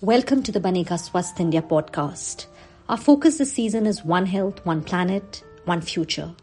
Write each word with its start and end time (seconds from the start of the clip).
Welcome 0.00 0.44
to 0.44 0.52
the 0.52 0.60
Banega 0.60 0.96
Swasth 0.96 1.40
India 1.40 1.60
podcast. 1.60 2.46
Our 2.88 2.96
focus 2.96 3.38
this 3.38 3.52
season 3.52 3.84
is 3.84 4.04
One 4.04 4.26
Health, 4.26 4.64
One 4.64 4.80
Planet, 4.80 5.42
One 5.64 5.80
Future. 5.80 6.36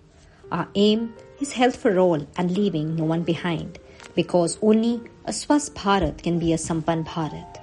Our 0.52 0.68
aim 0.76 1.14
is 1.40 1.54
health 1.54 1.78
for 1.78 1.98
all 1.98 2.28
and 2.36 2.52
leaving 2.52 2.98
no 2.98 3.06
one 3.06 3.24
behind 3.24 3.80
because 4.14 4.60
only 4.62 5.02
a 5.24 5.32
Swasth 5.32 5.72
Bharat 5.72 6.22
can 6.22 6.38
be 6.38 6.52
a 6.52 6.58
Sampann 6.58 7.06
Bharat. 7.06 7.62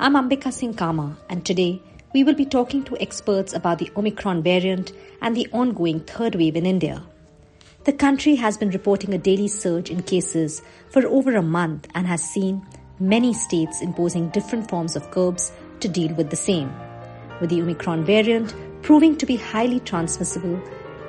I'm 0.00 0.14
Ambika 0.14 0.50
Singh 0.50 0.72
Kama 0.72 1.18
and 1.28 1.44
today 1.44 1.82
we 2.14 2.24
will 2.24 2.32
be 2.32 2.46
talking 2.46 2.82
to 2.84 2.96
experts 2.98 3.52
about 3.52 3.78
the 3.78 3.90
Omicron 3.94 4.42
variant 4.42 4.92
and 5.20 5.36
the 5.36 5.48
ongoing 5.52 6.00
third 6.00 6.36
wave 6.36 6.56
in 6.56 6.64
India. 6.64 7.02
The 7.84 7.92
country 7.92 8.36
has 8.36 8.56
been 8.56 8.70
reporting 8.70 9.12
a 9.12 9.18
daily 9.18 9.48
surge 9.48 9.90
in 9.90 10.02
cases 10.02 10.62
for 10.88 11.06
over 11.06 11.36
a 11.36 11.42
month 11.42 11.88
and 11.94 12.06
has 12.06 12.24
seen 12.24 12.66
many 12.98 13.34
states 13.34 13.82
imposing 13.82 14.28
different 14.30 14.68
forms 14.68 14.96
of 14.96 15.10
curbs 15.10 15.52
to 15.80 15.88
deal 15.88 16.14
with 16.14 16.30
the 16.30 16.36
same. 16.36 16.72
With 17.40 17.50
the 17.50 17.60
Omicron 17.60 18.04
variant 18.04 18.54
proving 18.82 19.16
to 19.18 19.26
be 19.26 19.36
highly 19.36 19.80
transmissible 19.80 20.60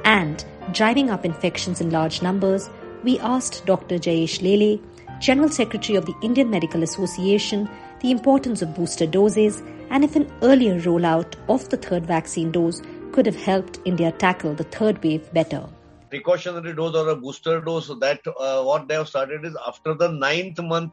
and 0.04 0.44
driving 0.74 1.10
up 1.10 1.26
infections 1.26 1.80
in 1.80 1.90
large 1.90 2.22
numbers, 2.22 2.70
we 3.04 3.20
asked 3.20 3.66
Dr. 3.66 3.98
Jayesh 3.98 4.42
Lele, 4.42 4.80
General 5.20 5.50
Secretary 5.50 5.96
of 5.98 6.06
the 6.06 6.16
Indian 6.22 6.50
Medical 6.50 6.84
Association, 6.84 7.70
the 8.02 8.12
importance 8.12 8.62
of 8.62 8.76
booster 8.76 9.08
doses 9.08 9.64
and 9.90 10.04
if 10.04 10.16
an 10.16 10.32
earlier 10.42 10.80
rollout 10.82 11.36
of 11.48 11.68
the 11.70 11.78
third 11.78 12.06
vaccine 12.06 12.52
dose 12.52 12.82
could 13.12 13.26
have 13.26 13.36
helped 13.36 13.80
India 13.86 14.12
tackle 14.12 14.54
the 14.54 14.64
third 14.66 15.02
wave 15.04 15.32
better. 15.34 15.66
Precautionary 16.10 16.74
dose 16.74 16.96
or 16.96 17.10
a 17.10 17.16
booster 17.16 17.62
dose, 17.62 17.88
that 18.00 18.22
uh, 18.28 18.64
what 18.64 18.88
they 18.88 18.96
have 18.96 19.08
started 19.08 19.46
is 19.46 19.56
after 19.66 19.94
the 19.94 20.10
ninth 20.10 20.60
month 20.62 20.92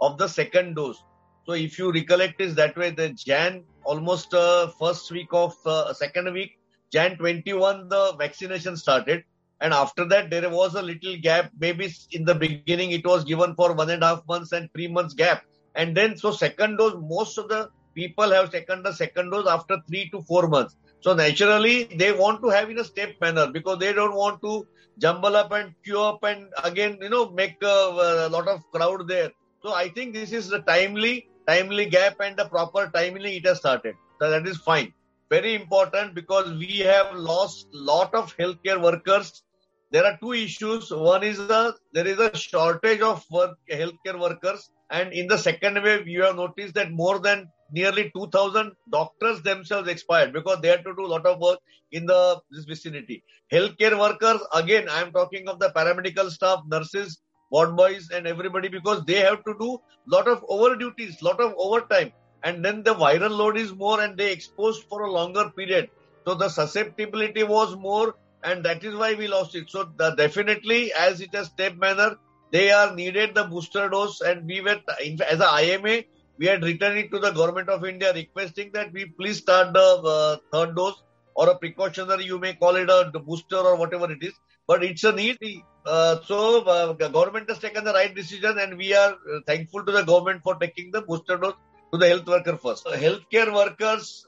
of 0.00 0.18
the 0.18 0.28
second 0.28 0.74
dose. 0.74 1.02
So 1.46 1.52
if 1.52 1.78
you 1.78 1.92
recollect 1.92 2.40
is 2.40 2.54
that 2.56 2.76
way, 2.76 2.90
the 2.90 3.10
Jan 3.10 3.64
almost 3.84 4.34
uh, 4.34 4.68
first 4.78 5.10
week 5.10 5.28
of 5.32 5.54
uh, 5.66 5.92
second 5.94 6.32
week, 6.32 6.58
Jan 6.92 7.16
21, 7.16 7.88
the 7.88 8.14
vaccination 8.18 8.76
started. 8.76 9.24
And 9.60 9.74
after 9.74 10.06
that, 10.06 10.30
there 10.30 10.48
was 10.48 10.74
a 10.74 10.82
little 10.82 11.16
gap. 11.16 11.50
Maybe 11.58 11.92
in 12.12 12.24
the 12.24 12.34
beginning, 12.34 12.92
it 12.92 13.06
was 13.06 13.24
given 13.24 13.54
for 13.54 13.72
one 13.74 13.90
and 13.90 14.02
a 14.02 14.06
half 14.06 14.22
months 14.26 14.52
and 14.52 14.72
three 14.72 14.88
months 14.88 15.14
gap. 15.14 15.44
And 15.74 15.96
then, 15.96 16.16
so 16.16 16.32
second 16.32 16.78
dose, 16.78 16.94
most 16.98 17.36
of 17.38 17.48
the 17.48 17.70
people 17.94 18.30
have 18.30 18.50
taken 18.50 18.82
the 18.82 18.92
second 18.92 19.30
dose 19.30 19.46
after 19.46 19.78
three 19.88 20.08
to 20.10 20.22
four 20.22 20.48
months. 20.48 20.76
So 21.00 21.14
naturally, 21.14 21.84
they 21.84 22.12
want 22.12 22.42
to 22.42 22.48
have 22.48 22.70
in 22.70 22.78
a 22.78 22.84
step 22.84 23.14
manner 23.20 23.50
because 23.50 23.78
they 23.78 23.92
don't 23.92 24.14
want 24.14 24.40
to 24.42 24.66
jumble 24.98 25.36
up 25.36 25.52
and 25.52 25.74
queue 25.82 26.00
up 26.00 26.22
and 26.24 26.48
again, 26.62 26.98
you 27.00 27.08
know, 27.08 27.30
make 27.30 27.56
a, 27.62 28.26
a 28.26 28.28
lot 28.28 28.48
of 28.48 28.62
crowd 28.70 29.08
there. 29.08 29.30
So 29.62 29.74
I 29.74 29.88
think 29.88 30.14
this 30.14 30.32
is 30.32 30.48
the 30.48 30.60
timely, 30.60 31.28
timely 31.46 31.86
gap 31.86 32.16
and 32.20 32.36
the 32.36 32.46
proper 32.46 32.90
timely 32.94 33.36
it 33.36 33.46
has 33.46 33.58
started. 33.58 33.94
So 34.20 34.30
that 34.30 34.46
is 34.46 34.56
fine. 34.58 34.92
Very 35.28 35.54
important 35.54 36.14
because 36.14 36.52
we 36.58 36.78
have 36.78 37.14
lost 37.14 37.68
lot 37.72 38.14
of 38.14 38.36
healthcare 38.36 38.82
workers. 38.82 39.42
There 39.90 40.04
are 40.04 40.16
two 40.20 40.32
issues. 40.32 40.90
One 40.90 41.22
is 41.22 41.36
the 41.38 41.74
there 41.92 42.06
is 42.06 42.18
a 42.18 42.36
shortage 42.36 43.00
of 43.00 43.24
work, 43.30 43.56
healthcare 43.70 44.18
workers, 44.18 44.70
and 44.90 45.12
in 45.12 45.26
the 45.26 45.38
second 45.38 45.82
wave, 45.82 46.08
you 46.08 46.22
have 46.22 46.36
noticed 46.36 46.74
that 46.74 46.90
more 46.90 47.18
than 47.18 47.48
nearly 47.72 48.10
2,000 48.16 48.72
doctors 48.90 49.42
themselves 49.42 49.88
expired 49.88 50.32
because 50.32 50.60
they 50.60 50.68
had 50.68 50.84
to 50.84 50.94
do 50.96 51.06
a 51.06 51.12
lot 51.14 51.26
of 51.26 51.38
work 51.38 51.58
in 51.92 52.06
the 52.06 52.40
this 52.50 52.64
vicinity. 52.64 53.22
Healthcare 53.52 53.98
workers, 53.98 54.40
again, 54.52 54.88
I 54.88 55.00
am 55.00 55.12
talking 55.12 55.48
of 55.48 55.58
the 55.58 55.70
paramedical 55.70 56.30
staff, 56.30 56.60
nurses, 56.66 57.20
ward 57.50 57.76
boys 57.76 58.10
and 58.10 58.26
everybody 58.26 58.68
because 58.68 59.04
they 59.04 59.20
have 59.20 59.44
to 59.44 59.54
do 59.58 59.78
lot 60.06 60.28
of 60.28 60.44
over 60.48 60.76
duties, 60.76 61.22
lot 61.22 61.40
of 61.40 61.54
overtime. 61.56 62.12
And 62.42 62.64
then 62.64 62.82
the 62.82 62.94
viral 62.94 63.30
load 63.30 63.58
is 63.58 63.74
more 63.74 64.00
and 64.00 64.16
they 64.16 64.32
exposed 64.32 64.84
for 64.88 65.02
a 65.02 65.10
longer 65.10 65.50
period. 65.56 65.90
So 66.26 66.34
the 66.34 66.48
susceptibility 66.48 67.42
was 67.42 67.76
more 67.76 68.14
and 68.42 68.64
that 68.64 68.84
is 68.84 68.94
why 68.94 69.14
we 69.14 69.28
lost 69.28 69.54
it. 69.54 69.70
So 69.70 69.90
the, 69.96 70.14
definitely 70.14 70.92
as 70.92 71.20
it 71.20 71.34
has 71.34 71.48
step 71.48 71.76
manner, 71.76 72.16
they 72.52 72.70
are 72.72 72.94
needed 72.94 73.34
the 73.34 73.44
booster 73.44 73.88
dose 73.88 74.20
and 74.20 74.46
we 74.46 74.60
were, 74.60 74.80
as 75.28 75.40
a 75.40 75.48
IMA, 75.62 76.02
we 76.38 76.46
had 76.46 76.62
written 76.62 76.96
it 76.96 77.10
to 77.10 77.18
the 77.18 77.30
government 77.32 77.68
of 77.68 77.84
India 77.84 78.12
requesting 78.14 78.70
that 78.72 78.92
we 78.92 79.06
please 79.18 79.38
start 79.38 79.74
the 79.74 79.80
uh, 79.80 80.36
third 80.52 80.74
dose 80.74 81.02
or 81.40 81.48
a 81.52 81.58
precautionary, 81.64 82.24
you 82.30 82.38
may 82.44 82.52
call 82.62 82.76
it 82.76 82.90
a 82.90 83.20
booster 83.28 83.60
or 83.70 83.74
whatever 83.82 84.08
it 84.14 84.22
is, 84.28 84.34
but 84.70 84.84
it's 84.88 85.04
a 85.10 85.12
need. 85.20 85.38
Uh, 85.86 86.16
so 86.30 86.38
uh, 86.64 86.92
the 87.02 87.08
government 87.08 87.48
has 87.48 87.58
taken 87.58 87.82
the 87.88 87.94
right 87.98 88.14
decision, 88.14 88.58
and 88.58 88.76
we 88.76 88.88
are 89.02 89.12
uh, 89.12 89.38
thankful 89.46 89.82
to 89.86 89.92
the 89.98 90.02
government 90.02 90.42
for 90.46 90.54
taking 90.56 90.90
the 90.96 91.00
booster 91.00 91.38
dose 91.38 91.54
to 91.92 91.98
the 92.02 92.08
health 92.12 92.26
worker 92.26 92.56
first. 92.64 92.84
healthcare 93.04 93.50
workers, 93.60 94.26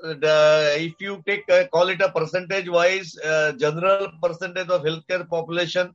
if 0.86 0.94
you 1.06 1.22
take 1.26 1.44
uh, 1.50 1.64
call 1.74 1.88
it 1.94 2.00
a 2.00 2.10
percentage 2.10 2.70
wise, 2.76 3.10
uh, 3.32 3.52
general 3.64 4.08
percentage 4.24 4.70
of 4.76 4.82
healthcare 4.82 5.28
population, 5.28 5.94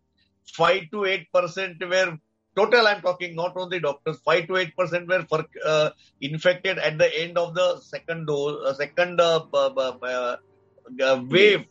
five 0.61 0.83
to 0.93 1.05
eight 1.05 1.25
percent 1.33 1.77
were 1.93 2.11
total. 2.59 2.87
I'm 2.91 3.01
talking 3.01 3.35
not 3.35 3.57
only 3.63 3.79
doctors. 3.79 4.19
Five 4.29 4.43
to 4.49 4.57
eight 4.57 4.73
percent 4.77 5.07
were 5.13 5.25
for, 5.31 5.41
uh, 5.73 5.89
infected 6.21 6.77
at 6.77 6.99
the 7.01 7.09
end 7.23 7.37
of 7.45 7.55
the 7.55 7.67
second 7.93 8.27
dose, 8.27 8.77
second 8.77 9.19
wave, 11.29 11.65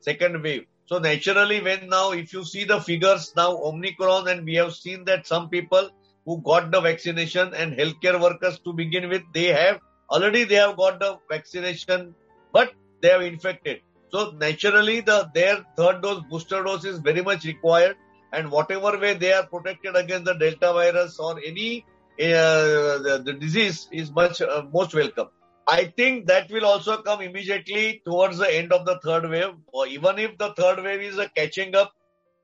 second 0.00 0.42
wave. 0.42 0.66
So 0.86 0.98
naturally, 0.98 1.60
when 1.60 1.88
now, 1.88 2.12
if 2.12 2.32
you 2.32 2.44
see 2.44 2.64
the 2.64 2.80
figures 2.80 3.32
now, 3.36 3.56
Omicron, 3.56 4.28
and 4.28 4.44
we 4.44 4.54
have 4.54 4.74
seen 4.74 5.04
that 5.06 5.26
some 5.26 5.48
people 5.48 5.90
who 6.24 6.40
got 6.42 6.70
the 6.70 6.80
vaccination 6.80 7.52
and 7.54 7.76
healthcare 7.76 8.20
workers 8.20 8.58
to 8.60 8.72
begin 8.72 9.08
with, 9.08 9.22
they 9.34 9.46
have 9.46 9.80
already 10.10 10.44
they 10.44 10.54
have 10.56 10.76
got 10.76 11.00
the 11.00 11.18
vaccination, 11.28 12.14
but 12.52 12.72
they 13.00 13.08
have 13.08 13.22
infected. 13.22 13.80
So 14.10 14.30
naturally, 14.30 15.00
the 15.00 15.28
their 15.34 15.64
third 15.76 16.02
dose 16.02 16.22
booster 16.30 16.62
dose 16.62 16.84
is 16.84 16.98
very 17.00 17.22
much 17.22 17.44
required, 17.44 17.96
and 18.32 18.50
whatever 18.50 18.98
way 18.98 19.14
they 19.14 19.32
are 19.32 19.46
protected 19.46 19.96
against 19.96 20.26
the 20.26 20.34
Delta 20.34 20.72
virus 20.72 21.18
or 21.18 21.40
any 21.44 21.84
uh, 22.18 22.98
the, 23.06 23.22
the, 23.24 23.32
disease 23.34 23.88
is 23.92 24.10
much 24.10 24.40
uh, 24.40 24.62
most 24.72 24.94
welcome. 24.94 25.28
I 25.68 25.84
think 25.84 26.26
that 26.26 26.50
will 26.50 26.64
also 26.64 27.02
come 27.02 27.20
immediately 27.22 28.00
towards 28.04 28.38
the 28.38 28.52
end 28.52 28.72
of 28.72 28.84
the 28.86 28.98
third 29.04 29.28
wave. 29.28 29.54
Or 29.66 29.86
even 29.86 30.18
if 30.18 30.38
the 30.38 30.52
third 30.54 30.82
wave 30.82 31.02
is 31.02 31.18
a 31.18 31.28
catching 31.28 31.74
up, 31.74 31.92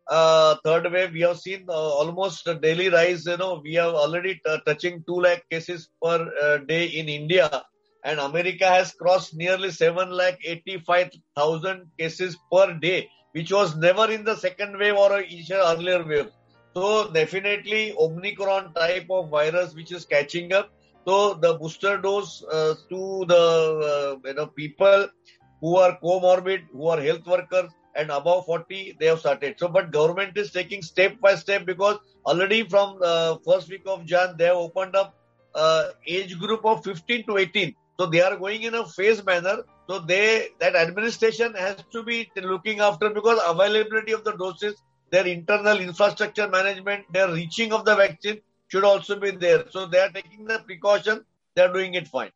uh, 0.09 0.57
third 0.65 0.91
wave, 0.93 1.13
we 1.13 1.21
have 1.21 1.39
seen 1.39 1.67
uh, 1.69 1.73
almost 1.73 2.47
a 2.49 2.55
daily 2.55 2.89
rise. 2.89 3.27
You 3.27 3.37
know, 3.37 3.61
we 3.63 3.79
are 3.79 3.95
already 3.95 4.41
t- 4.45 4.59
touching 4.67 5.05
2 5.07 5.15
lakh 5.15 5.49
cases 5.51 5.89
per 6.03 6.33
uh, 6.43 6.59
day 6.59 6.87
in 6.87 7.09
India. 7.09 7.63
And 8.05 8.19
America 8.19 8.67
has 8.67 8.93
crossed 8.93 9.37
nearly 9.37 9.71
7 9.71 10.11
lakh 10.11 10.39
85,000 10.45 11.91
cases 11.99 12.37
per 12.53 12.75
day, 12.75 13.09
which 13.33 13.53
was 13.53 13.77
never 13.77 14.11
in 14.11 14.25
the 14.25 14.35
second 14.35 14.77
wave 14.79 14.97
or 14.97 15.13
earlier 15.13 16.05
wave. 16.05 16.31
So 16.75 17.09
definitely 17.13 17.95
Omicron 17.97 18.75
type 18.75 19.07
of 19.11 19.29
virus 19.31 19.75
which 19.75 19.93
is 19.93 20.05
catching 20.07 20.53
up 20.53 20.71
so 21.07 21.35
the 21.35 21.55
booster 21.55 21.99
dose 21.99 22.43
uh, 22.51 22.75
to 22.91 23.25
the 23.27 23.45
uh, 23.93 24.29
you 24.29 24.35
know 24.35 24.47
people 24.47 25.09
who 25.61 25.77
are 25.77 25.99
comorbid, 26.03 26.63
who 26.73 26.89
are 26.89 27.01
health 27.01 27.27
workers 27.27 27.71
and 27.95 28.11
above 28.11 28.47
40, 28.47 28.97
they 28.99 29.07
have 29.07 29.21
started. 29.21 29.55
So, 29.59 29.69
but 29.69 29.93
government 29.93 30.37
is 30.37 30.51
taking 30.51 30.83
step 30.83 31.21
by 31.21 31.35
step 31.37 31.65
because 31.67 31.99
already 32.27 32.69
from 32.69 32.99
the 33.01 33.39
first 33.47 33.69
week 33.69 33.83
of 33.87 34.05
Jan, 34.05 34.37
they 34.37 34.47
have 34.47 34.57
opened 34.57 34.97
up 34.97 35.15
uh, 35.55 35.89
age 36.07 36.39
group 36.39 36.65
of 36.65 36.83
15 36.85 37.27
to 37.27 37.39
18. 37.39 37.75
So 37.99 38.07
they 38.07 38.21
are 38.21 38.37
going 38.37 38.63
in 38.63 38.75
a 38.75 38.87
phase 38.87 39.25
manner. 39.25 39.59
So 39.89 39.99
they 40.01 40.49
that 40.61 40.75
administration 40.75 41.55
has 41.55 41.85
to 41.93 42.03
be 42.03 42.31
looking 42.37 42.81
after 42.81 43.11
because 43.11 43.39
availability 43.47 44.13
of 44.13 44.25
the 44.25 44.33
doses, 44.33 44.83
their 45.11 45.27
internal 45.27 45.79
infrastructure 45.79 46.49
management, 46.49 47.05
their 47.13 47.31
reaching 47.33 47.73
of 47.73 47.85
the 47.85 47.95
vaccine 47.95 48.41
should 48.73 48.85
also 48.85 49.17
be 49.21 49.31
there. 49.33 49.65
So 49.69 49.85
they 49.87 49.99
are 49.99 50.09
taking 50.09 50.47
the 50.47 50.59
precaution, 50.61 51.27
they 51.55 51.63
are 51.63 51.73
doing 51.73 51.93
it 51.93 52.09
fine. 52.09 52.31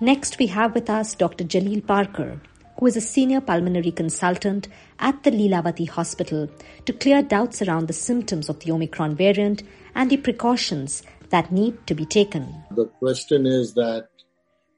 Next, 0.00 0.38
we 0.38 0.46
have 0.46 0.72
with 0.74 0.88
us 0.88 1.14
Dr. 1.16 1.42
Jalil 1.42 1.82
Parkar, 1.82 2.40
who 2.78 2.86
is 2.86 2.96
a 2.96 3.00
senior 3.00 3.40
pulmonary 3.40 3.90
consultant 3.90 4.68
at 5.00 5.24
the 5.24 5.32
Lilavati 5.32 5.88
Hospital, 5.88 6.48
to 6.86 6.92
clear 6.92 7.22
doubts 7.22 7.60
around 7.60 7.88
the 7.88 7.92
symptoms 7.92 8.48
of 8.48 8.60
the 8.60 8.70
Omicron 8.70 9.16
variant 9.16 9.64
and 9.96 10.08
the 10.08 10.16
precautions 10.16 11.02
that 11.30 11.50
need 11.50 11.84
to 11.88 11.96
be 11.96 12.06
taken. 12.06 12.54
The 12.70 12.86
question 12.86 13.44
is 13.44 13.74
that 13.74 14.08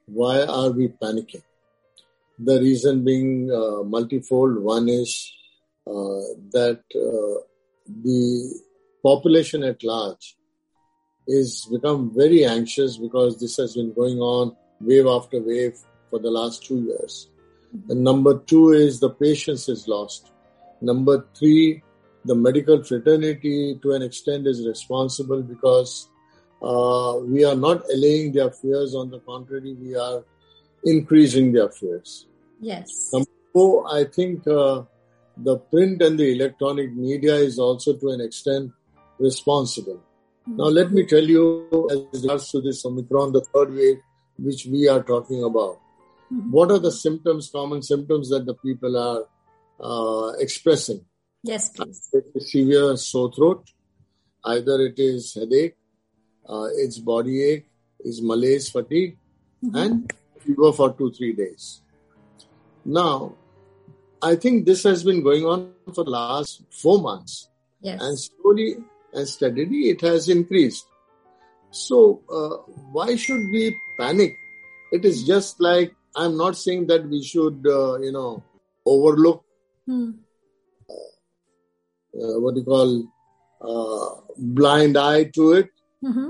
why 0.07 0.41
are 0.41 0.71
we 0.71 0.87
panicking? 0.87 1.43
The 2.39 2.59
reason 2.59 3.05
being 3.05 3.51
uh, 3.51 3.83
multifold. 3.83 4.57
One 4.63 4.89
is 4.89 5.31
uh, 5.85 6.25
that 6.57 6.81
uh, 6.95 7.41
the 7.87 8.59
population 9.03 9.63
at 9.63 9.83
large 9.83 10.35
is 11.27 11.67
become 11.71 12.11
very 12.13 12.45
anxious 12.45 12.97
because 12.97 13.39
this 13.39 13.57
has 13.57 13.75
been 13.75 13.93
going 13.93 14.19
on 14.19 14.55
wave 14.81 15.07
after 15.07 15.41
wave 15.41 15.77
for 16.09 16.19
the 16.19 16.29
last 16.29 16.65
two 16.65 16.81
years. 16.81 17.29
Mm-hmm. 17.75 17.91
And 17.91 18.03
number 18.03 18.39
two 18.39 18.71
is 18.71 18.99
the 18.99 19.09
patience 19.09 19.69
is 19.69 19.87
lost. 19.87 20.31
Number 20.81 21.25
three, 21.37 21.81
the 22.25 22.35
medical 22.35 22.83
fraternity 22.83 23.79
to 23.81 23.91
an 23.91 24.01
extent 24.01 24.47
is 24.47 24.65
responsible 24.67 25.41
because 25.41 26.09
uh, 26.61 27.17
we 27.21 27.43
are 27.45 27.55
not 27.55 27.83
allaying 27.91 28.33
their 28.33 28.51
fears. 28.51 28.95
On 28.95 29.09
the 29.09 29.19
contrary, 29.19 29.73
we 29.73 29.95
are 29.95 30.23
increasing 30.83 31.51
their 31.51 31.69
fears. 31.69 32.27
Yes. 32.59 33.11
So 33.53 33.85
I 33.87 34.05
think 34.05 34.47
uh, 34.47 34.83
the 35.37 35.57
print 35.57 36.01
and 36.01 36.17
the 36.19 36.31
electronic 36.31 36.93
media 36.93 37.35
is 37.35 37.59
also 37.59 37.93
to 37.93 38.09
an 38.09 38.21
extent 38.21 38.71
responsible. 39.19 40.01
Now, 40.45 40.65
let 40.65 40.91
me 40.91 41.05
tell 41.05 41.23
you, 41.23 41.87
as 41.91 42.21
regards 42.21 42.51
to 42.51 42.61
this 42.61 42.85
Omicron, 42.85 43.31
the 43.31 43.41
third 43.41 43.73
wave, 43.73 43.99
which 44.37 44.65
we 44.65 44.89
are 44.89 45.01
talking 45.01 45.43
about, 45.43 45.79
mm-hmm. 46.31 46.51
what 46.51 46.69
are 46.71 46.79
the 46.79 46.91
symptoms, 46.91 47.49
common 47.49 47.81
symptoms 47.81 48.29
that 48.29 48.45
the 48.45 48.53
people 48.55 48.97
are 48.97 49.25
uh, 49.79 50.33
expressing? 50.39 51.05
Yes, 51.43 51.69
please. 51.69 52.09
severe 52.39 52.97
sore 52.97 53.31
throat, 53.31 53.69
either 54.45 54.81
it 54.81 54.95
is 54.97 55.33
headache, 55.33 55.75
uh, 56.47 56.67
it's 56.75 56.99
body 56.99 57.43
ache, 57.43 57.67
is 58.01 58.21
malaise, 58.21 58.69
fatigue, 58.69 59.17
mm-hmm. 59.63 59.75
and 59.75 60.13
fever 60.39 60.73
for 60.73 60.93
two, 60.93 61.11
three 61.11 61.33
days. 61.33 61.81
Now, 62.83 63.35
I 64.21 64.35
think 64.35 64.65
this 64.65 64.83
has 64.83 65.03
been 65.03 65.23
going 65.23 65.45
on 65.45 65.73
for 65.93 66.03
the 66.03 66.11
last 66.11 66.63
four 66.69 66.99
months. 67.01 67.49
Yes. 67.81 68.01
And 68.01 68.19
slowly 68.19 68.77
and 69.13 69.27
steadily 69.27 69.89
it 69.89 70.01
has 70.01 70.29
increased. 70.29 70.87
So, 71.71 72.21
uh, 72.31 72.71
why 72.91 73.15
should 73.15 73.45
we 73.51 73.75
panic? 73.97 74.35
It 74.91 75.05
is 75.05 75.23
just 75.23 75.59
like, 75.59 75.95
I'm 76.15 76.37
not 76.37 76.55
saying 76.55 76.87
that 76.87 77.07
we 77.07 77.23
should, 77.23 77.65
uh, 77.65 77.99
you 77.99 78.11
know, 78.11 78.43
overlook 78.85 79.43
hmm. 79.87 80.11
uh, 80.89 82.39
what 82.39 82.55
you 82.55 82.63
call 82.63 83.07
uh, 83.61 84.21
blind 84.37 84.97
eye 84.97 85.23
to 85.35 85.53
it. 85.53 85.69
Mm-hmm. 86.03 86.29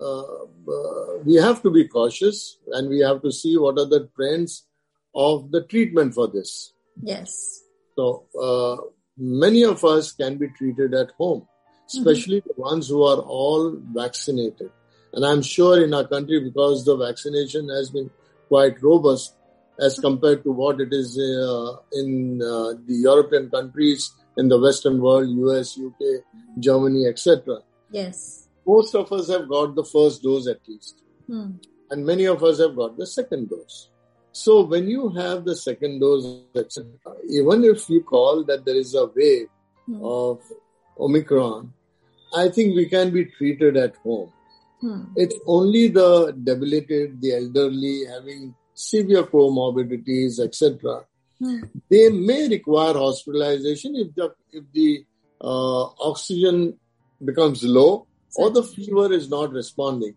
Uh, 0.00 1.20
we 1.24 1.34
have 1.36 1.62
to 1.62 1.70
be 1.70 1.86
cautious 1.86 2.58
and 2.72 2.88
we 2.88 3.00
have 3.00 3.22
to 3.22 3.30
see 3.32 3.56
what 3.56 3.78
are 3.78 3.86
the 3.86 4.08
trends 4.16 4.66
of 5.14 5.50
the 5.50 5.62
treatment 5.64 6.14
for 6.14 6.28
this. 6.28 6.72
Yes. 7.02 7.62
So 7.96 8.26
uh, 8.40 8.76
many 9.16 9.64
of 9.64 9.84
us 9.84 10.12
can 10.12 10.38
be 10.38 10.48
treated 10.48 10.94
at 10.94 11.10
home, 11.18 11.46
especially 11.92 12.40
mm-hmm. 12.40 12.50
the 12.56 12.62
ones 12.62 12.88
who 12.88 13.02
are 13.02 13.20
all 13.20 13.76
vaccinated. 13.92 14.70
And 15.12 15.24
I'm 15.24 15.42
sure 15.42 15.82
in 15.82 15.92
our 15.92 16.06
country, 16.06 16.40
because 16.40 16.84
the 16.84 16.96
vaccination 16.96 17.68
has 17.68 17.90
been 17.90 18.10
quite 18.48 18.82
robust 18.82 19.34
as 19.78 19.98
compared 19.98 20.44
to 20.44 20.52
what 20.52 20.80
it 20.80 20.92
is 20.92 21.18
uh, 21.18 21.76
in 21.92 22.40
uh, 22.42 22.74
the 22.86 22.96
European 23.08 23.50
countries, 23.50 24.12
in 24.36 24.48
the 24.48 24.60
Western 24.60 25.00
world, 25.00 25.28
US, 25.28 25.78
UK, 25.78 26.22
Germany, 26.58 27.06
etc. 27.06 27.58
Yes. 27.90 28.48
Most 28.66 28.94
of 28.94 29.12
us 29.12 29.28
have 29.28 29.48
got 29.48 29.74
the 29.74 29.84
first 29.84 30.22
dose 30.22 30.46
at 30.46 30.60
least. 30.68 31.02
Hmm. 31.26 31.52
And 31.90 32.06
many 32.06 32.26
of 32.26 32.44
us 32.44 32.60
have 32.60 32.76
got 32.76 32.96
the 32.96 33.06
second 33.06 33.50
dose. 33.50 33.88
So 34.32 34.62
when 34.62 34.86
you 34.86 35.08
have 35.10 35.44
the 35.44 35.56
second 35.56 36.00
dose, 36.00 36.42
etc., 36.54 36.86
even 37.28 37.64
if 37.64 37.88
you 37.90 38.02
call 38.02 38.44
that 38.44 38.64
there 38.64 38.76
is 38.76 38.94
a 38.94 39.06
wave 39.06 39.48
hmm. 39.86 40.04
of 40.04 40.40
Omicron, 40.98 41.72
I 42.34 42.48
think 42.48 42.76
we 42.76 42.86
can 42.86 43.10
be 43.10 43.24
treated 43.26 43.76
at 43.76 43.96
home. 43.96 44.32
Hmm. 44.80 45.04
It's 45.16 45.36
only 45.46 45.88
the 45.88 46.32
debilitated, 46.32 47.20
the 47.20 47.34
elderly, 47.34 48.04
having 48.06 48.54
severe 48.74 49.24
comorbidities, 49.24 50.40
etc. 50.40 51.04
Hmm. 51.38 51.60
They 51.90 52.08
may 52.10 52.48
require 52.48 52.94
hospitalization 52.94 53.96
if 53.96 54.14
the 54.14 54.34
if 54.52 54.64
the 54.72 55.04
uh, 55.40 55.84
oxygen 56.10 56.78
becomes 57.24 57.62
low 57.62 58.06
or 58.36 58.50
the 58.50 58.62
fever 58.62 59.12
is 59.12 59.28
not 59.28 59.52
responding. 59.52 60.14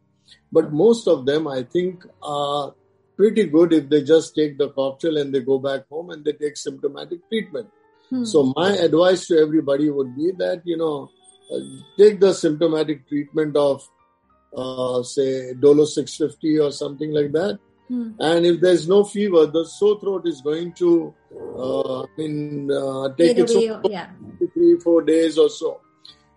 But 0.51 0.71
most 0.71 1.07
of 1.07 1.25
them, 1.25 1.48
I 1.48 1.63
think, 1.63 2.06
are 2.21 2.74
pretty 3.18 3.45
good 3.45 3.74
if 3.74 3.89
they 3.89 4.04
just 4.04 4.36
take 4.36 4.57
the 4.57 4.69
cocktail 4.69 5.18
and 5.18 5.33
they 5.33 5.42
go 5.42 5.60
back 5.60 5.88
home 5.89 6.10
and 6.12 6.24
they 6.24 6.33
take 6.33 6.57
symptomatic 6.57 7.27
treatment. 7.30 7.69
Hmm. 8.10 8.24
So 8.24 8.54
my 8.56 8.71
advice 8.71 9.27
to 9.27 9.38
everybody 9.39 9.89
would 9.89 10.15
be 10.15 10.31
that 10.38 10.62
you 10.65 10.77
know 10.77 11.10
take 11.98 12.20
the 12.20 12.34
symptomatic 12.34 13.08
treatment 13.08 13.56
of 13.56 13.88
uh, 14.56 15.04
say 15.04 15.54
Dolo 15.54 15.86
650 15.86 16.60
or 16.60 16.72
something 16.72 17.12
like 17.12 17.32
that. 17.32 17.60
Hmm. 17.88 18.12
And 18.20 18.46
if 18.46 18.62
there's 18.62 18.88
no 18.88 19.04
fever, 19.04 19.46
the 19.48 19.66
sore 19.66 20.00
throat 20.00 20.28
is 20.28 20.42
going 20.42 20.74
to 20.74 21.14
uh, 21.58 22.04
I 22.04 22.06
mean 22.18 22.72
uh, 22.72 23.10
take 23.16 23.38
it 23.38 23.82
yeah. 23.90 24.10
three 24.54 24.80
four 24.80 25.02
days 25.02 25.38
or 25.38 25.50
so. 25.50 25.82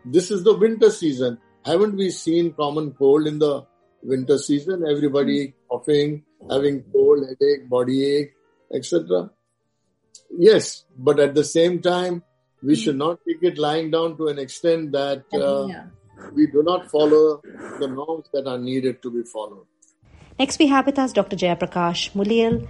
This 0.04 0.30
is 0.30 0.44
the 0.44 0.56
winter 0.56 0.90
season. 0.90 1.38
Haven't 1.64 1.96
we 1.96 2.10
seen 2.10 2.52
common 2.52 2.92
cold 2.92 3.26
in 3.26 3.38
the 3.38 3.66
winter 4.02 4.38
season? 4.38 4.84
Everybody 4.88 5.46
hmm. 5.46 5.52
coughing, 5.70 6.24
having 6.50 6.82
cold, 6.92 7.26
headache, 7.26 7.68
body 7.68 8.04
ache, 8.16 8.32
etc. 8.74 9.30
Yes, 10.30 10.84
but 10.96 11.20
at 11.20 11.34
the 11.34 11.44
same 11.44 11.80
time, 11.80 12.22
we 12.62 12.74
mm. 12.74 12.82
should 12.82 12.96
not 12.96 13.20
take 13.26 13.42
it 13.42 13.58
lying 13.58 13.90
down 13.90 14.16
to 14.16 14.28
an 14.28 14.38
extent 14.38 14.92
that 14.92 15.24
uh, 15.34 15.66
yeah. 15.66 15.84
we 16.32 16.46
do 16.46 16.62
not 16.62 16.90
follow 16.90 17.40
the 17.80 17.88
norms 17.88 18.26
that 18.32 18.46
are 18.46 18.58
needed 18.58 19.02
to 19.02 19.10
be 19.10 19.22
followed. 19.22 19.66
Next, 20.38 20.58
we 20.58 20.66
have 20.66 20.86
with 20.86 20.98
us 20.98 21.12
Dr. 21.12 21.36
Jayaprakash 21.36 22.12
Muliyil, 22.12 22.68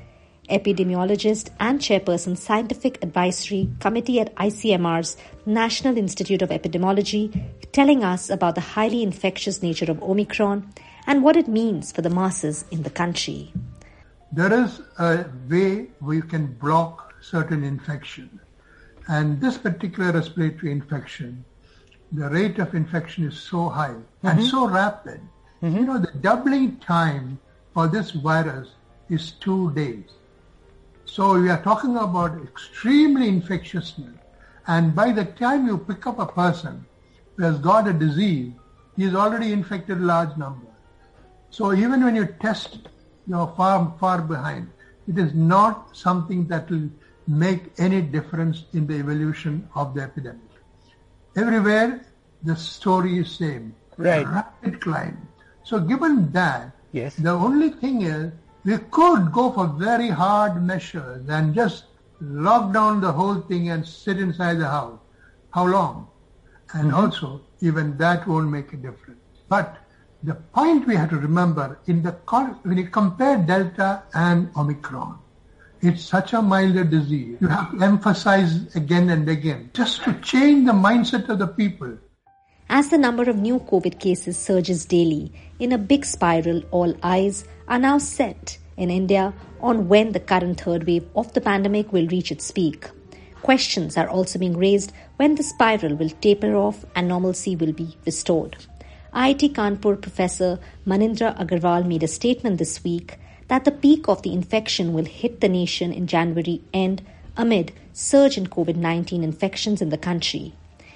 epidemiologist 0.49 1.51
and 1.59 1.81
chairperson, 1.81 2.37
Scientific 2.39 3.03
Advisory 3.03 3.69
Committee 3.81 4.21
at 4.21 4.35
ICMR's 4.37 5.17
National 5.45 5.97
Institute 5.97 6.43
of 6.43 6.51
Epidemiology, 6.51 7.45
telling 7.73 8.05
us 8.05 8.31
about 8.31 8.55
the 8.55 8.61
highly 8.61 9.03
infectious 9.03 9.63
nature 9.63 9.91
of 9.91 10.03
Omicron 10.03 10.73
and 11.07 11.23
what 11.23 11.37
it 11.37 11.49
means 11.49 11.93
for 11.93 12.03
the 12.03 12.11
masses 12.11 12.65
in 12.71 12.83
the 12.83 12.91
country. 12.91 13.53
There 14.33 14.53
is 14.65 14.81
a 14.99 15.25
way 15.49 15.89
we 16.01 16.23
can 16.23 16.47
block 16.47 17.15
certain 17.21 17.65
infection. 17.65 18.41
And 19.09 19.41
this 19.41 19.57
particular 19.57 20.13
respiratory 20.13 20.73
infection, 20.73 21.45
the 22.13 22.29
rate 22.29 22.59
of 22.59 22.75
infection 22.75 23.27
is 23.27 23.39
so 23.39 23.69
high 23.69 23.91
mm-hmm. 23.91 24.27
and 24.27 24.45
so 24.45 24.69
rapid. 24.69 25.21
Mm-hmm. 25.63 25.77
You 25.77 25.85
know, 25.85 25.99
the 25.99 26.13
doubling 26.21 26.77
time 26.79 27.39
for 27.73 27.89
this 27.89 28.11
virus 28.11 28.69
is 29.09 29.33
two 29.33 29.73
days. 29.73 30.05
So 31.05 31.41
we 31.41 31.49
are 31.51 31.63
talking 31.63 31.97
about 31.97 32.43
extremely 32.43 33.29
infectiousness. 33.29 34.15
And 34.67 34.95
by 34.95 35.13
the 35.13 35.25
time 35.25 35.67
you 35.67 35.79
pick 35.79 36.07
up 36.07 36.19
a 36.19 36.27
person 36.27 36.85
who 37.37 37.45
has 37.45 37.59
got 37.59 37.87
a 37.87 37.93
disease, 37.93 38.53
he 38.97 39.05
is 39.05 39.15
already 39.15 39.53
infected 39.53 39.99
a 39.99 40.05
large 40.05 40.37
number. 40.37 40.67
So 41.51 41.73
even 41.73 42.05
when 42.05 42.17
you 42.17 42.27
test, 42.41 42.89
you're 43.27 43.53
far, 43.57 43.95
far 44.01 44.21
behind. 44.21 44.69
It 45.09 45.19
is 45.19 45.33
not 45.35 45.97
something 45.97 46.49
that 46.49 46.69
will 46.69 46.89
make 47.27 47.73
any 47.79 48.01
difference 48.01 48.65
in 48.73 48.87
the 48.87 48.95
evolution 48.95 49.69
of 49.75 49.95
the 49.95 50.03
epidemic. 50.03 50.41
Everywhere, 51.37 52.05
the 52.43 52.57
story 52.57 53.19
is 53.19 53.31
same. 53.31 53.75
Right. 53.97 54.27
Rapid 54.27 54.81
climb. 54.81 55.29
So 55.65 55.81
given 55.81 56.31
that, 56.33 56.73
yes. 56.93 57.17
the 57.17 57.31
only 57.31 57.71
thing 57.71 58.03
is 58.03 58.33
we 58.65 58.79
could 58.91 59.33
go 59.33 59.53
for 59.53 59.67
very 59.67 60.09
hard 60.09 60.63
measures 60.63 61.29
and 61.29 61.55
just 61.55 61.85
lock 62.21 62.73
down 62.73 63.01
the 63.01 63.13
whole 63.13 63.41
thing 63.43 63.71
and 63.71 63.87
sit 63.87 64.19
inside 64.19 64.55
the 64.55 64.69
house. 64.69 64.99
How 65.51 65.67
long? 65.67 66.09
And 66.75 66.89
mm-hmm. 66.89 66.97
also, 66.97 67.41
even 67.61 67.97
that 67.99 68.27
won't 68.27 68.51
make 68.51 68.73
a 68.73 68.77
difference. 68.77 69.21
But 69.49 69.79
the 70.23 70.35
point 70.35 70.87
we 70.87 70.97
have 70.97 71.11
to 71.11 71.17
remember 71.17 71.79
in 71.87 72.03
the 72.03 72.13
when 72.63 72.79
you 72.79 72.89
compare 72.89 73.39
Delta 73.39 74.03
and 74.15 74.51
Omicron, 74.57 75.19
it's 75.81 76.03
such 76.03 76.33
a 76.33 76.43
milder 76.43 76.85
disease. 76.85 77.37
You 77.41 77.49
have 77.49 77.71
to 77.73 77.85
emphasize 77.85 78.75
again 78.75 79.11
and 79.11 79.29
again 79.29 79.71
just 79.75 80.03
to 80.05 80.13
change 80.21 80.67
the 80.67 80.73
mindset 80.73 81.29
of 81.29 81.39
the 81.39 81.47
people. 81.47 81.99
As 82.69 82.89
the 82.89 82.99
number 82.99 83.31
of 83.31 83.37
new 83.37 83.61
COVID 83.61 84.01
cases 84.01 84.37
surges 84.37 84.85
daily 84.85 85.33
in 85.59 85.73
a 85.73 85.79
big 85.79 86.05
spiral, 86.05 86.63
all 86.71 86.95
eyes 87.03 87.45
are 87.69 87.79
now 87.79 87.99
set 87.99 88.59
in 88.77 88.91
India 88.91 89.33
on 89.61 89.89
when 89.89 90.13
the 90.13 90.21
current 90.21 90.61
third 90.61 90.85
wave 90.87 91.07
of 91.15 91.33
the 91.33 91.41
pandemic 91.41 91.93
will 91.93 92.07
reach 92.09 92.33
its 92.33 92.51
peak. 92.51 92.89
Questions 93.43 93.97
are 93.97 94.09
also 94.09 94.39
being 94.39 94.57
raised 94.57 94.93
when 95.17 95.37
the 95.37 95.43
spiral 95.43 95.95
will 95.95 96.11
taper 96.11 96.57
off 96.57 96.85
and 96.97 97.07
normalcy 97.07 97.55
will 97.55 97.73
be 97.73 97.97
restored. 98.05 98.57
IIT 99.15 99.55
Kanpur 99.55 100.01
professor 100.01 100.59
Manindra 100.87 101.39
Agrawal 101.39 101.87
made 101.87 102.03
a 102.03 102.09
statement 102.09 102.59
this 102.59 102.83
week 102.83 103.19
that 103.49 103.65
the 103.65 103.71
peak 103.71 104.09
of 104.09 104.23
the 104.23 104.33
infection 104.33 104.93
will 104.93 105.05
hit 105.05 105.41
the 105.41 105.49
nation 105.49 105.93
in 105.93 106.07
January 106.07 106.61
end 106.73 107.03
amid 107.37 107.73
surge 107.93 108.37
in 108.37 108.47
COVID-19 108.47 109.23
infections 109.23 109.81
in 109.81 109.91
the 109.91 109.99
country. 109.99 110.55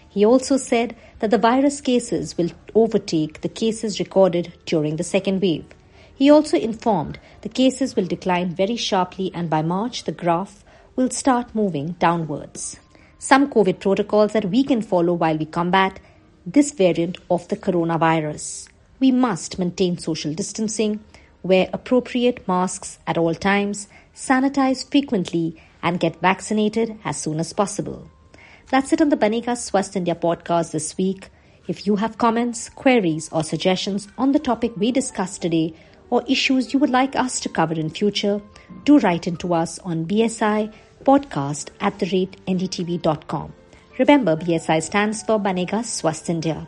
He 0.09 0.25
also 0.25 0.57
said 0.57 0.97
that 1.21 1.31
the 1.31 1.39
virus 1.39 1.81
cases 1.81 2.37
will 2.37 2.51
overtake 2.75 3.41
the 3.41 3.49
cases 3.49 4.01
recorded 4.01 4.53
during 4.67 4.97
the 4.97 5.05
second 5.05 5.41
wave. 5.41 5.65
He 6.15 6.31
also 6.31 6.59
informed 6.59 7.19
the 7.43 7.49
cases 7.49 7.95
will 7.95 8.07
decline 8.07 8.55
very 8.55 8.77
sharply 8.77 9.31
and 9.33 9.49
by 9.49 9.63
March 9.63 10.05
the 10.05 10.13
graph 10.13 10.65
will 10.97 11.11
start 11.11 11.55
moving 11.55 11.93
downwards. 11.99 12.79
Some 13.19 13.51
COVID 13.51 13.81
protocols 13.81 14.33
that 14.33 14.47
we 14.47 14.65
can 14.65 14.83
follow 14.83 15.15
while 15.15 15.39
we 15.39 15.47
combat 15.47 16.01
this 16.45 16.73
variant 16.73 17.19
of 17.31 17.47
the 17.49 17.57
coronavirus. 17.57 18.69
we 19.01 19.11
must 19.11 19.59
maintain 19.59 19.97
social 19.97 20.35
distancing, 20.35 21.03
wear 21.43 21.69
appropriate 21.73 22.47
masks 22.47 22.99
at 23.07 23.19
all 23.19 23.35
times, 23.35 23.89
sanitize 24.15 24.89
frequently, 24.91 25.57
and 25.83 26.01
get 26.01 26.21
vaccinated 26.21 26.99
as 27.05 27.17
soon 27.17 27.41
as 27.41 27.53
possible. 27.53 28.11
That's 28.69 28.93
it 28.93 29.01
on 29.01 29.09
the 29.09 29.17
Banega 29.17 29.57
Swasth 29.57 29.97
India 29.97 30.15
podcast 30.15 30.73
this 30.73 30.97
week. 30.97 31.31
If 31.67 31.87
you 31.87 31.97
have 31.97 32.19
comments, 32.19 32.69
queries, 32.69 33.29
or 33.33 33.43
suggestions 33.43 34.09
on 34.19 34.33
the 34.33 34.39
topic 34.39 34.77
we 34.77 34.93
discussed 34.93 35.43
today, 35.43 35.75
or 36.11 36.23
issues 36.29 36.73
you 36.73 36.79
would 36.81 36.91
like 36.91 37.17
us 37.17 37.41
to 37.41 37.49
cover 37.49 37.75
in 37.75 37.91
future, 37.91 38.41
do 38.85 38.99
write 38.99 39.27
into 39.27 39.55
us 39.55 39.79
on 39.81 40.07
bsi 40.07 40.73
podcast 41.05 41.71
at 41.81 41.99
the 41.99 42.07
rate 42.13 42.37
ndtv.com. 42.47 43.53
Remember, 43.99 44.37
BSI 44.37 44.83
stands 44.83 45.23
for 45.23 45.39
Banega 45.39 45.83
Swasth 45.85 46.29
India. 46.29 46.67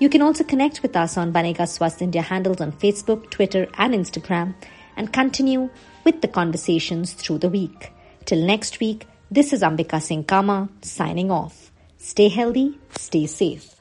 You 0.00 0.08
can 0.08 0.22
also 0.22 0.44
connect 0.44 0.80
with 0.80 0.96
us 0.96 1.18
on 1.18 1.30
Banega 1.30 1.66
Swasth 1.68 2.00
India 2.00 2.22
handles 2.22 2.62
on 2.62 2.72
Facebook, 2.72 3.28
Twitter, 3.28 3.68
and 3.76 3.92
Instagram 3.92 4.54
and 4.96 5.12
continue 5.12 5.68
with 6.04 6.22
the 6.22 6.28
conversations 6.28 7.12
through 7.12 7.36
the 7.38 7.50
week. 7.50 7.92
Till 8.24 8.42
next 8.42 8.80
week, 8.80 9.06
this 9.30 9.52
is 9.52 9.60
Ambika 9.60 10.00
Singh 10.00 10.24
Kama 10.24 10.70
signing 10.80 11.30
off. 11.30 11.70
Stay 11.98 12.30
healthy, 12.30 12.78
stay 12.96 13.26
safe. 13.26 13.79